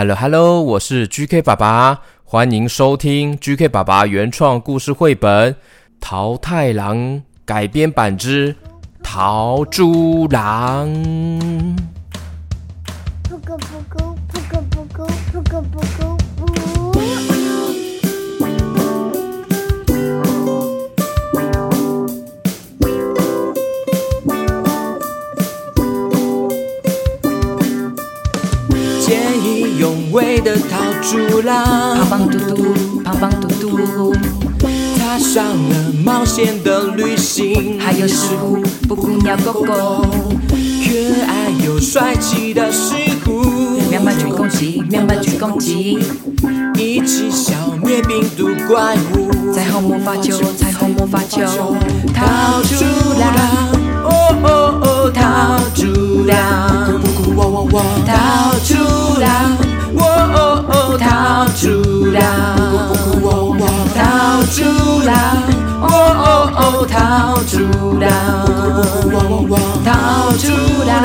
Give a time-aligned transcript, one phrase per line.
[0.00, 5.52] Hello Hello，我是 GK 爸爸，欢迎收听 GK 爸爸原创故事绘本
[6.00, 6.96] 《桃太郎》
[7.44, 8.54] 改编版之
[9.02, 10.88] 《桃猪郎》。
[13.28, 14.09] 不够不够
[29.78, 31.64] 勇为的逃猪郎，
[31.96, 34.14] 胖胖嘟嘟，胖胖嘟嘟，
[34.98, 37.78] 踏上了冒险的旅行。
[37.80, 40.04] 还有石虎，布谷鸟狗狗，
[40.50, 45.98] 可爱又帅气的石虎，喵喵举攻击，喵喵举攻击，
[46.76, 47.52] 一起消
[47.82, 49.52] 灭病毒怪物。
[49.52, 51.40] 彩虹魔法球，彩虹魔法球，
[52.14, 52.84] 逃猪
[53.18, 53.32] 郎，
[54.04, 54.10] 哦
[54.44, 58.14] 哦哦，桃猪郎，咕咕咕汪汪汪，桃
[66.80, 66.96] 哦哦，桃
[67.44, 67.58] 猪
[68.00, 68.08] 郎，
[69.84, 70.48] 桃猪
[70.86, 70.96] 郎，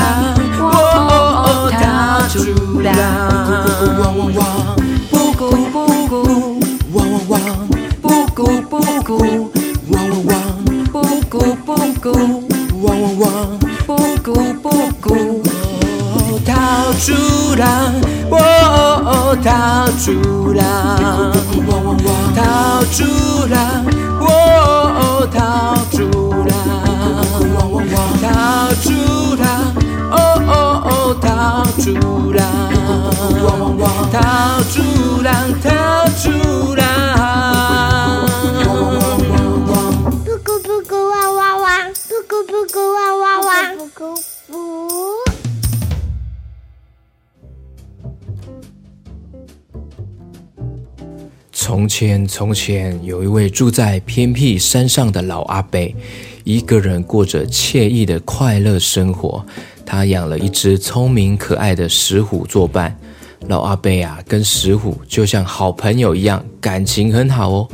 [0.58, 1.12] 哦哦
[1.44, 1.84] 哦，桃
[2.30, 2.36] 猪
[2.82, 2.88] 郎，
[5.12, 5.42] 布谷
[5.74, 5.76] 布
[6.08, 6.14] 谷，
[6.94, 7.68] 汪汪汪，
[8.02, 8.74] 布谷布
[9.04, 9.52] 谷，
[9.92, 10.32] 汪汪汪，
[10.94, 10.96] 布
[11.30, 11.34] 谷
[11.66, 11.68] 布
[12.02, 12.06] 谷，
[12.82, 13.90] 汪汪汪，布
[14.24, 14.28] 谷
[14.64, 14.66] 布
[15.02, 15.44] 谷，
[16.46, 16.54] 桃
[17.02, 17.12] 猪
[17.58, 17.68] 郎，
[18.32, 18.34] 哦。
[19.44, 19.52] 桃
[20.04, 20.64] 猪郎，
[22.36, 23.04] 桃猪
[23.48, 23.86] 郎，
[24.22, 25.38] 哦，桃
[25.92, 25.98] 猪
[26.50, 26.52] 郎，
[28.22, 28.26] 桃
[28.82, 28.90] 猪
[29.36, 29.46] 郎，
[30.12, 30.14] 哦
[30.48, 30.52] 哦
[30.86, 30.90] 哦，
[31.22, 31.26] 桃
[31.80, 31.86] 猪
[32.34, 32.42] 郎，
[34.12, 34.16] 桃
[34.72, 34.76] 猪
[35.22, 35.30] 郎，
[35.62, 35.70] 桃
[36.18, 37.05] 猪郎。
[51.76, 55.94] 从前，从前有一位住在偏僻山上的老阿伯，
[56.46, 59.46] 一个人过着惬意的快乐生活。
[59.86, 62.98] 他养了一只聪明可爱的石虎作伴。
[63.50, 67.68] 老阿伯啊，跟石虎就像好朋友一样，感情很好哦。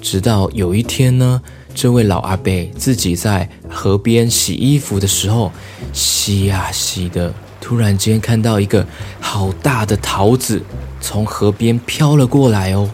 [0.00, 1.40] 直到有一天呢，
[1.72, 5.52] 这位老阿伯自己在河边洗衣服的时候，
[5.92, 8.84] 洗呀洗的，突然间看到一个
[9.20, 10.60] 好大的桃子
[11.00, 12.90] 从河边飘了过来哦。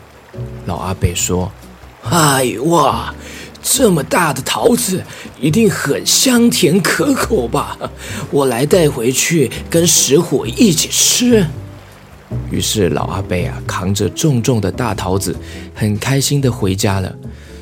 [0.67, 1.51] 老阿伯说
[2.11, 3.15] ：“哎哇，
[3.63, 5.03] 这么大的桃子，
[5.41, 7.79] 一定很香甜可口吧？
[8.31, 11.47] 我来带回去跟石虎一起吃。”
[12.51, 15.37] 于是老阿伯啊，扛着重重的大桃子，
[15.75, 17.15] 很开心的回家了。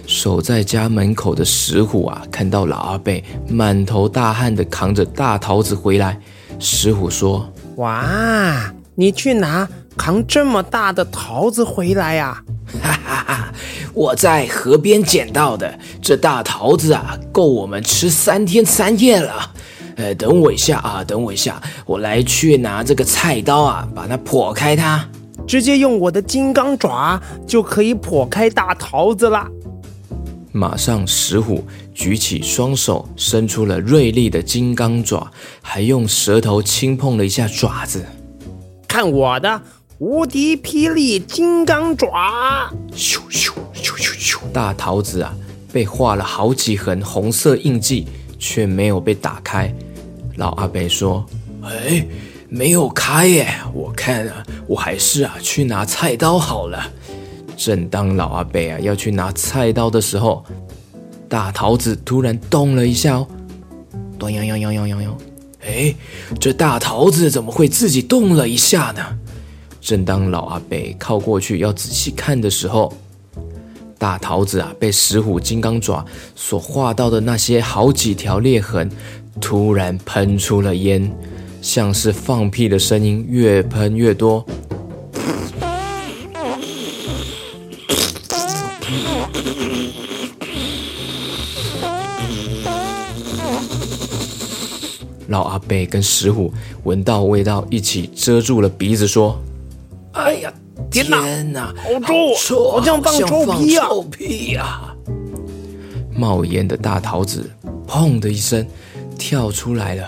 [0.06, 6.18] 守在家门口的石虎啊，看到老阿伯满头大汗的扛着大桃子回来，
[6.58, 12.42] 石虎说：“哇，你去哪扛这么大的桃子回来呀？”
[12.82, 13.52] 哈哈哈！
[13.92, 19.52] 我在河边捡到的这大桃子啊，够我们吃三天三夜了。
[19.96, 25.06] 呃，等我一下啊，等我一下，我来去拿这个菜刀啊，把它剖开它。
[25.46, 29.46] 直接用我的金刚爪就可以剖开大桃子了。
[30.52, 35.30] 马上，石虎举起双手，伸出了锐利的金刚爪，
[35.60, 38.02] 还用舌头轻碰了一下爪子。
[38.88, 39.60] 看我的！
[40.02, 42.68] 无敌霹雳金刚爪！
[42.92, 44.38] 咻咻咻咻咻！
[44.52, 45.32] 大桃子啊，
[45.72, 49.72] 被画了好几痕红色印记，却没有被打开。
[50.34, 51.24] 老阿伯说
[51.62, 52.04] ：“哎，
[52.48, 53.54] 没有开耶！
[53.72, 56.82] 我看啊，我还是啊去拿菜刀好了。”
[57.56, 60.44] 正当老阿伯啊要去拿菜刀的时候，
[61.28, 63.28] 大桃子突然动了一下哦，
[64.18, 65.16] 咚央央央央央央！
[65.64, 65.94] 哎，
[66.40, 69.18] 这大桃子怎么会自己动了一下呢？
[69.82, 72.94] 正当老阿伯靠过去要仔细看的时候，
[73.98, 76.06] 大桃子啊被石虎金刚爪
[76.36, 78.88] 所画到的那些好几条裂痕，
[79.40, 81.12] 突然喷出了烟，
[81.60, 84.46] 像是放屁的声音越喷越多。
[95.26, 96.52] 老阿伯跟石虎
[96.84, 99.36] 闻到味道，一起遮住了鼻子说。
[100.92, 101.22] 天哪！
[101.22, 102.00] 天哪，好
[102.36, 103.88] 臭，好像放臭屁啊！
[103.88, 104.94] 臭屁啊！
[106.14, 107.50] 冒烟的大桃子，
[107.88, 108.64] 砰的一声
[109.18, 110.06] 跳出来了。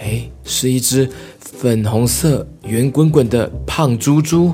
[0.00, 1.10] 哎，是一只
[1.40, 4.52] 粉红色、圆滚滚的胖猪猪。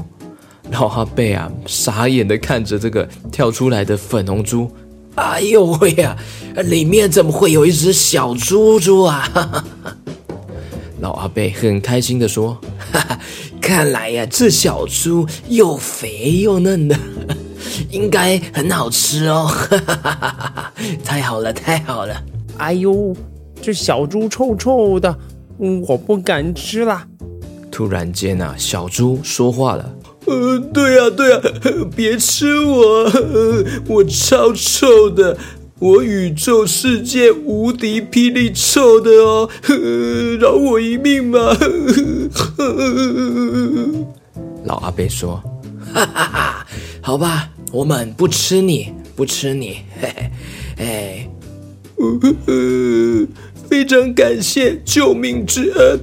[0.73, 4.69] 老阿贝啊，傻眼的看着这个跳出来的粉红猪。
[5.17, 6.17] 哎呦喂呀，
[6.65, 9.65] 里面怎么会有一只小猪猪啊？
[11.00, 12.58] 老阿伯很开心地说
[12.93, 13.20] ：“哈哈，
[13.60, 16.96] 看来呀，这小猪又肥又嫩的，
[17.90, 19.46] 应该很好吃哦！
[19.46, 20.72] 哈哈哈哈，
[21.04, 22.14] 太好了，太好了！
[22.56, 23.14] 哎呦，
[23.60, 25.14] 这小猪臭臭的，
[25.87, 27.06] 我不敢吃啦。”
[27.70, 29.94] 突然间啊，小猪说话了
[30.26, 31.40] ：“呃，对呀，对呀，
[31.94, 33.12] 别吃我，
[33.87, 35.37] 我超臭的。”
[35.78, 39.46] 我宇宙世界无敌霹雳臭的哦，
[40.40, 41.55] 饶我一命吧！
[44.64, 45.37] 老阿贝说
[45.93, 46.67] ：“哈哈哈，
[47.02, 50.14] 好吧，我们不吃你，不吃你，嘿
[50.78, 51.28] 嘿，哎，
[53.69, 56.00] 非常感谢救命之恩。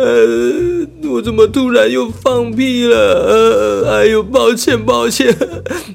[0.00, 3.90] 呃，我怎么突然又放屁了？
[3.90, 5.36] 哎呦，抱歉，抱歉。”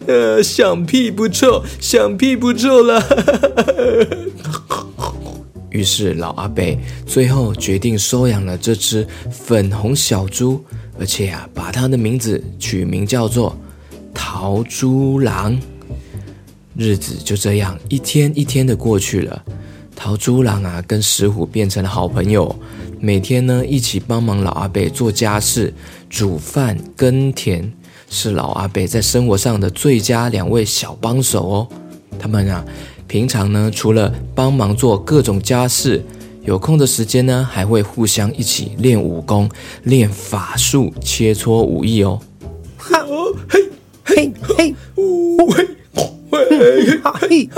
[0.05, 3.01] 呃，想屁不臭，想屁不臭了。
[5.71, 6.63] 于是老阿伯
[7.05, 10.63] 最后决定收养了这只粉红小猪，
[10.99, 13.57] 而且啊，把它的名字取名叫做
[14.13, 15.59] 桃猪郎。
[16.77, 19.43] 日子就这样一天一天的过去了。
[19.95, 22.53] 桃猪郎啊，跟石虎变成了好朋友，
[22.99, 25.73] 每天呢一起帮忙老阿伯做家事、
[26.09, 27.71] 煮饭、耕田。
[28.07, 31.67] 是老阿伯在生活上的最佳两位小帮手哦。
[32.19, 32.63] 他们啊，
[33.07, 36.03] 平常呢，除了帮忙做各种家事，
[36.43, 39.49] 有空的时间呢，还会互相一起练武功、
[39.83, 42.21] 练法术、切磋武艺哦。
[42.77, 43.59] 哈哦嘿
[44.03, 45.67] 嘿嘿，呜嘿
[46.31, 47.49] 嘿哈嘿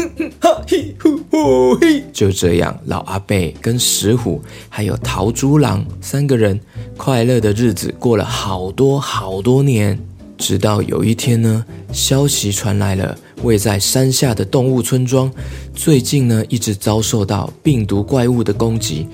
[2.12, 6.58] 就这样，老阿伯跟石虎还有桃猪郎三个人。
[6.96, 9.98] 快乐的日子过了好多好多年，
[10.36, 15.32] 直到有一天呢，消息传来了，位在山下的动物村庄，
[15.74, 19.06] 最近呢一直遭受到病毒怪物的攻击，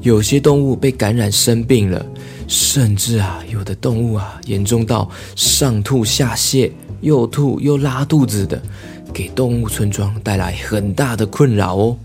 [0.00, 2.04] 有些动物被感染生病了，
[2.48, 6.70] 甚至啊，有的动物啊严重到上吐下泻，
[7.02, 8.62] 又吐又拉肚子的，
[9.14, 11.96] 给动物村庄带来很大的困扰哦。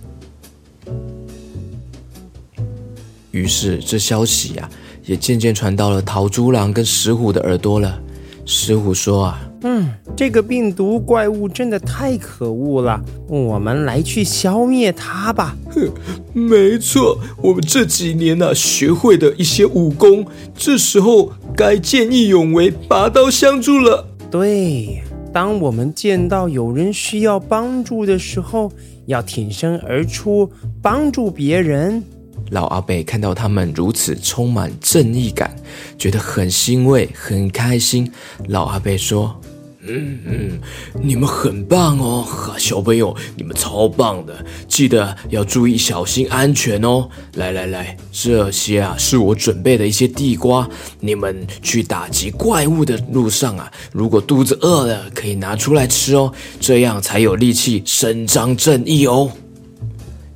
[3.32, 4.88] 于是这消息呀、啊。
[5.06, 8.00] 也渐渐传到了桃猪郎跟石虎的耳朵了。
[8.46, 15.90] 石虎说：“啊，嗯，这个病毒怪物真的太可恶了，我们来去消灭它吧。”哼，
[16.32, 24.10] 没错，我们这几年呢、啊，学会的一些武功，这时候该见义勇为，拔刀相助了。
[24.30, 28.72] 对，当我们见到有人需要帮助的时候，
[29.06, 32.04] 要挺身而出，帮助别人。
[32.50, 35.56] 老阿伯看到他们如此充满正义感，
[36.00, 38.12] 觉得很欣慰，很开心。
[38.48, 39.40] 老阿伯说
[39.81, 40.60] ：“嗯嗯，
[41.02, 42.28] 你们很棒哦，
[42.58, 47.08] 小朋友，你们超棒的，记得要注意小心安全哦。
[47.36, 59.32] 来来来，这些啊是我准备的一些地瓜，你们去打击怪物的路上啊，如果肚子饿了，可以拿出来吃哦，这样才有力气伸张正义哦。”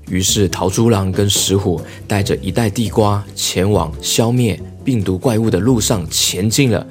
[0.07, 6.87] 于是，桃猪郎跟石虎带着一袋地瓜，前往消灭病毒怪物的路上前进了。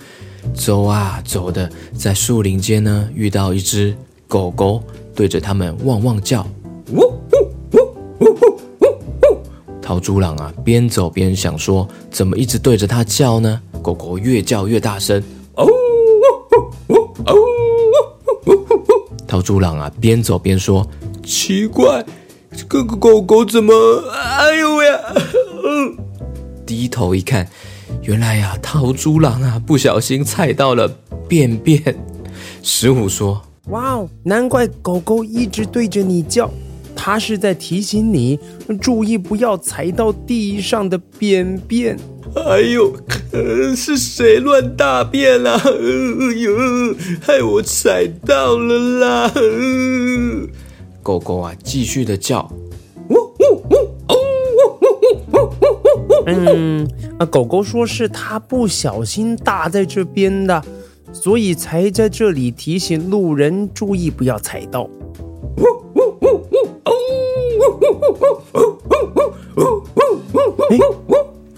[0.54, 3.96] 走啊走的，在树林间呢，遇到一只
[4.28, 4.82] 狗狗，
[5.14, 6.46] 对着他们汪汪叫。
[6.92, 7.08] 呜呜
[7.72, 7.78] 呜
[8.20, 9.38] 呜呜呜！
[9.80, 13.60] 桃猪郎啊，边走边想说，怎么一直对着它叫呢？
[13.82, 15.22] 狗狗越叫越大声。
[15.54, 17.32] 哦呜呜呜呜
[18.46, 18.52] 呜！
[19.26, 20.86] 桃猪郎啊，边走边说，
[21.24, 22.04] 奇怪。
[22.54, 23.72] 这个狗狗怎么？
[24.12, 24.86] 哎呦喂！
[25.64, 25.96] 嗯，
[26.66, 27.48] 低头一看，
[28.02, 30.88] 原来呀，桃猪郎啊，不小心踩到了
[31.28, 31.80] 便便。
[32.60, 33.40] 石虎说
[33.70, 36.50] ：“哇哦，难怪狗狗一直对着你叫，
[36.96, 38.40] 它是在提醒你
[38.80, 41.96] 注意不要踩到地上的便便。”
[42.34, 42.96] 哎呦，
[43.76, 45.60] 是谁乱大便啦？
[45.64, 49.32] 哎呦，害我踩到了啦！
[51.04, 52.50] 狗狗啊，继续的叫。
[56.26, 56.88] 嗯，
[57.18, 60.62] 啊，狗狗说是它不小心大在这边的，
[61.12, 64.88] 所以才在这里提醒路人注意不要踩到。
[70.70, 70.78] 哎，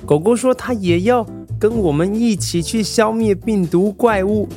[0.06, 1.26] 狗狗说它也要
[1.58, 4.48] 跟我们一起去消灭病毒怪物，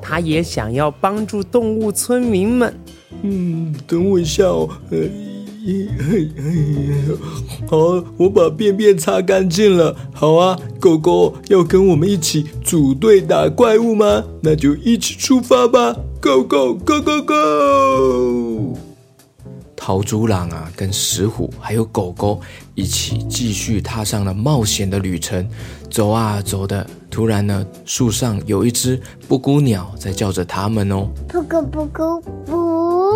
[0.00, 2.74] 它也想要帮助动物村民们。
[3.22, 4.68] 嗯，等我一下哦。
[7.68, 9.94] 好，我把便便擦干净了。
[10.14, 14.24] 好啊，狗狗要跟我们一起组队打怪物吗？
[14.42, 18.78] 那就一起出发吧！Go go go go go！
[19.76, 22.40] 桃猪狼啊，跟石虎还有狗狗
[22.74, 25.46] 一起继续踏上了冒险的旅程。
[25.90, 31.08] 走啊走的，突然呢，树上有一只布谷鸟在叫着他们哦。
[31.28, 33.08] 布谷布谷布。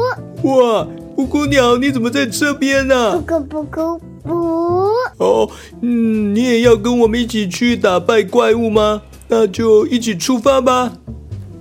[0.49, 0.87] 哇，
[1.23, 3.13] 布谷鸟，你怎么在这边呢？
[3.13, 4.91] 布谷布谷布。
[5.19, 5.49] 哦，
[5.81, 9.01] 嗯，你也要跟我们一起去打败怪物吗？
[9.29, 10.93] 那就一起出发吧。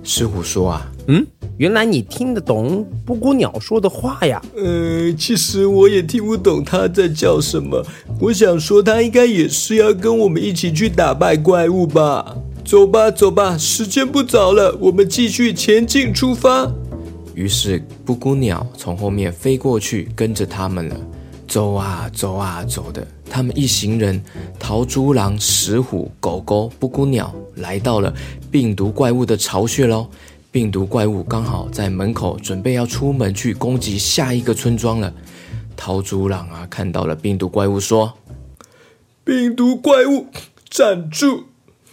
[0.02, 1.24] 师傅说啊，嗯。
[1.58, 4.42] 原来你听得懂布谷鸟说的话呀？
[4.56, 7.86] 呃，其实我也听不懂它在叫什么。
[8.18, 12.34] 我想说，它应该也是要跟我们一起去打败怪物吧？
[12.64, 16.68] 走吧，走吧，时间不早了，我们继续前进出发。
[17.34, 20.96] 于是布谷鸟从后面飞过去，跟着他们了。
[21.48, 24.22] 走啊，走啊，走的，他们一行人，
[24.58, 28.14] 桃猪狼、石虎、狗狗、布谷鸟，来到了
[28.50, 30.08] 病毒怪物的巢穴喽。
[30.50, 35.12] 病毒怪物刚好在门口，准备要出门去攻击下一个村庄了。
[35.76, 38.14] 桃猪狼啊，看到了病毒怪物，说
[39.24, 40.26] ：“病毒怪物，
[40.70, 41.44] 站住！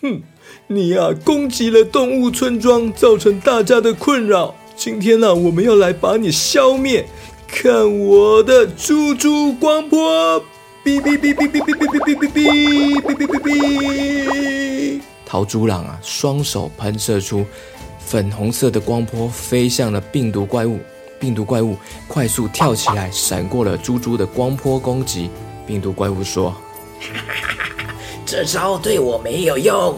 [0.02, 0.22] 哼，
[0.68, 4.56] 你、啊，攻击了动物村庄，造成大家的困扰。
[4.80, 7.06] 今天呢、啊，我们要来把你消灭。
[7.46, 10.42] 看我的猪猪光波！
[10.86, 15.02] 哔哔哔哔哔哔哔哔哔哔哔哔哔哔！
[15.26, 17.46] 桃猪狼啊，双手喷射出。
[18.00, 20.80] 粉红色的光波飞向了病毒怪物，
[21.20, 21.76] 病毒怪物
[22.08, 25.30] 快速跳起来，闪过了猪猪的光波攻击。
[25.68, 26.56] 病毒怪物说
[28.26, 29.98] ：“这招对我没有用。”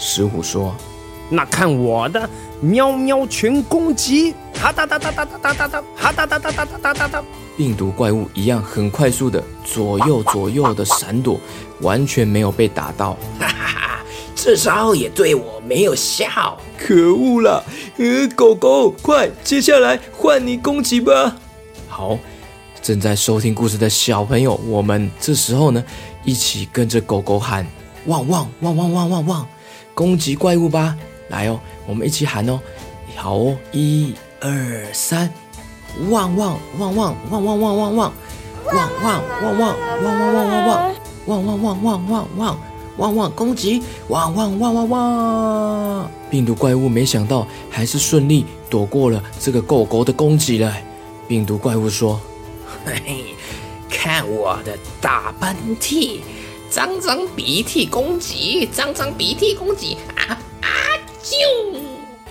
[0.00, 0.74] 石虎说
[1.28, 2.28] ：“那看我的
[2.64, 7.24] 喵喵拳攻击！”哈哒哒哒哒哒哒哒哒，哈哒哒哒哒哒哒哒哒。
[7.56, 11.38] 病毒怪物一样很快速的左右左右的闪躲，
[11.80, 13.12] 完全没有被打到。
[13.38, 14.00] 哈哈哈
[14.34, 17.62] 这招也对我没有效，可恶了！
[17.98, 21.36] 呃，狗狗，快，接下来换你攻击吧。
[21.88, 22.18] 好，
[22.82, 25.84] 正在收听故事的小朋友，我们这时候呢，
[26.24, 27.66] 一起跟着狗狗喊：
[28.06, 29.46] 汪汪汪汪汪汪汪，
[29.94, 30.96] 攻击怪物吧！
[31.28, 32.60] 来哦，我们一起喊哦。
[33.16, 35.32] 好哦，一二三，
[36.10, 38.12] 汪汪汪汪汪汪汪汪汪，
[38.66, 40.94] 汪汪汪汪汪汪汪汪汪汪，
[41.26, 42.58] 汪汪汪汪汪汪。
[42.96, 43.82] 汪汪攻击！
[44.06, 46.10] 汪汪汪汪汪！
[46.30, 50.72] 病毒怪物没想到还是顺利躲过了这个狗狗的攻击了。
[51.26, 52.20] 病毒怪物说
[52.86, 53.24] ：“嘿嘿，
[53.90, 56.20] 看我的大喷嚏，
[56.70, 59.96] 脏脏鼻涕攻击，脏脏鼻涕攻击！
[60.14, 60.38] 啊
[61.24, 61.78] 啾！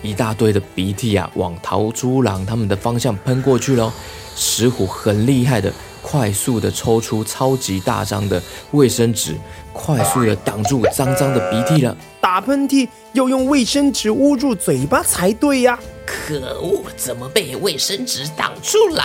[0.02, 3.92] 一大堆的鼻涕啊，往桃猪狼他们的方向喷过去喽。
[4.36, 5.74] 石虎很厉害的。”
[6.04, 9.38] 快速的抽出超级大张的卫生纸，
[9.72, 11.96] 快速的挡住脏脏的鼻涕了。
[12.20, 15.80] 打喷嚏要用卫生纸捂住嘴巴才对呀！
[16.06, 19.02] 可恶，怎么被卫生纸挡住了？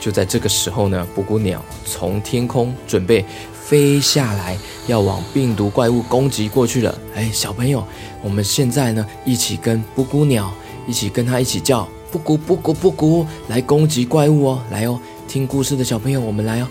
[0.00, 3.22] 就在这个时候呢，布谷鸟从天空准备
[3.68, 4.56] 飞下来，
[4.86, 6.98] 要往病毒怪物攻击过去了。
[7.14, 7.84] 哎，小朋友，
[8.22, 10.50] 我们现在呢，一起跟布谷鸟
[10.86, 14.98] 一起跟它一起叫布谷布谷布谷来攻击怪物哦，来哦。
[15.28, 16.68] 听故事的小朋友，我们来哦，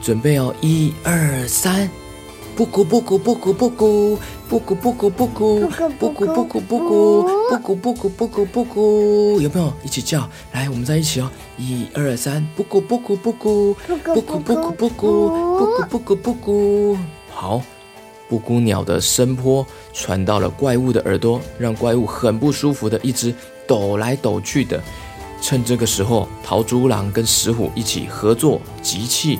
[0.00, 1.90] 准备哦，一二三，
[2.56, 10.26] 布谷布谷布谷布谷布谷布谷布谷布谷布谷布谷布谷布谷布谷布谷，有没有一起叫？
[10.52, 16.96] 来，我们在一起哦，一二三，布谷布谷布谷布谷布谷布谷布谷布谷布谷。
[17.30, 17.60] 好，
[18.26, 23.34] 布谷鸟的声波传到了怪物的耳朵，让怪物很不舒服的一直
[23.66, 24.82] 抖来抖去的。
[25.42, 29.38] 趁这个时候，桃猪狼跟石虎一起合作集气，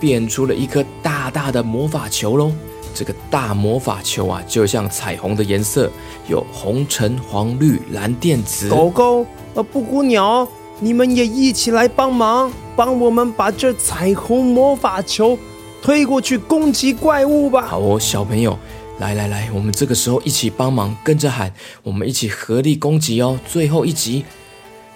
[0.00, 2.50] 变出了一颗大大的魔法球喽。
[2.92, 5.88] 这个大魔法球啊，就像彩虹的颜色，
[6.26, 8.68] 有红、橙、黄、绿、蓝、靛、紫。
[8.68, 10.46] 狗狗，呃，布谷鸟，
[10.80, 15.38] 你们也一起来帮忙，帮我们把这彩虹魔法球
[15.80, 17.62] 推过去攻击怪物吧。
[17.68, 18.58] 好哦，小朋友，
[18.98, 21.54] 来来来，我们这个时候一起帮忙，跟着喊，
[21.84, 23.38] 我们一起合力攻击哦。
[23.46, 24.24] 最后一集。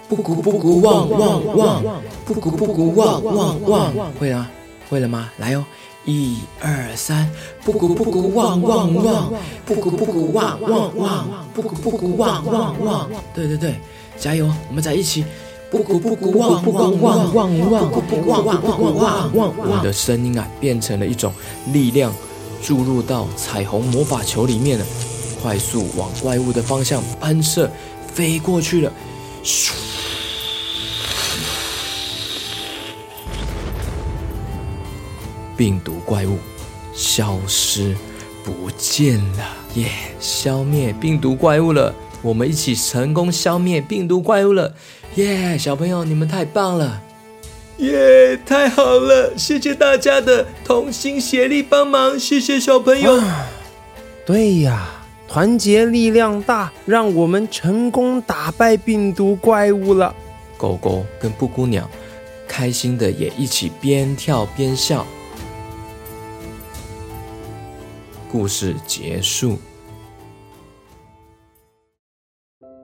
[0.09, 1.83] 布谷布谷汪汪汪，
[2.27, 4.51] 布谷布谷汪汪汪，会了，
[4.89, 5.31] 会了吗？
[5.39, 5.65] 来哦，
[6.05, 7.29] 一二三，
[7.65, 9.33] 布谷布谷汪汪汪，
[9.65, 13.11] 布谷布谷汪汪汪，布谷布谷汪汪汪。
[13.35, 13.81] 对对对，
[14.19, 14.51] 加油！
[14.69, 15.25] 我们在一起，
[15.71, 17.59] 布谷布谷汪汪汪汪
[19.57, 21.33] 汪，的声音啊，变成了一种
[21.73, 22.13] 力量，
[22.63, 24.85] 注入到彩虹魔法球里面了，
[25.43, 27.71] 快速往怪物的方向喷射，
[28.13, 28.93] 飞过去了，
[29.43, 29.73] 咻！
[35.57, 36.39] 病毒怪物
[36.93, 37.97] 消失
[38.45, 39.89] 不见了，耶！
[40.21, 41.95] 消灭病毒怪物了。
[42.23, 44.73] 我们一起成功消灭病毒怪物了！
[45.17, 47.03] 耶，小朋友，你们太棒了！
[47.79, 49.37] 耶，太好了！
[49.37, 53.17] 谢谢大家的同心协力帮忙，谢谢小朋友。
[53.17, 53.47] 啊，
[54.25, 54.89] 对呀，
[55.29, 60.15] 团结力量大，让我们成功打败病毒怪物了。
[60.57, 61.91] 狗狗跟布谷鸟
[62.47, 65.07] 开心的也一起边跳边笑。
[68.35, 69.61] 故事结束。